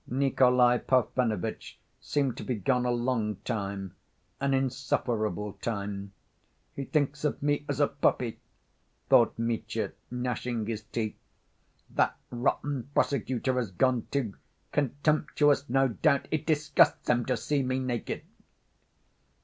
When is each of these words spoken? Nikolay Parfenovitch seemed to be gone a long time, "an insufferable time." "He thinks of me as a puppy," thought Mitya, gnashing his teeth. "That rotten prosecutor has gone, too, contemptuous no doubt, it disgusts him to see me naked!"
Nikolay 0.07 0.79
Parfenovitch 0.79 1.77
seemed 1.99 2.35
to 2.37 2.43
be 2.43 2.55
gone 2.55 2.87
a 2.87 2.91
long 2.91 3.35
time, 3.45 3.93
"an 4.39 4.51
insufferable 4.51 5.53
time." 5.61 6.11
"He 6.75 6.85
thinks 6.85 7.23
of 7.23 7.43
me 7.43 7.65
as 7.69 7.79
a 7.79 7.87
puppy," 7.87 8.39
thought 9.09 9.37
Mitya, 9.37 9.91
gnashing 10.09 10.65
his 10.65 10.81
teeth. 10.85 11.19
"That 11.91 12.17
rotten 12.31 12.89
prosecutor 12.95 13.53
has 13.57 13.69
gone, 13.69 14.07
too, 14.09 14.33
contemptuous 14.71 15.69
no 15.69 15.89
doubt, 15.89 16.27
it 16.31 16.47
disgusts 16.47 17.07
him 17.07 17.23
to 17.25 17.37
see 17.37 17.61
me 17.61 17.77
naked!" 17.77 18.23